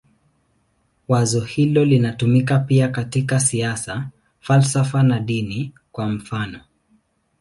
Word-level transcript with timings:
Wazo 1.07 1.41
hilo 1.41 1.85
linatumika 1.85 2.59
pia 2.59 2.87
katika 2.87 3.39
siasa, 3.39 4.09
falsafa 4.39 5.03
na 5.03 5.19
dini, 5.19 5.73
kwa 5.91 6.09
mfanof. 6.09 6.61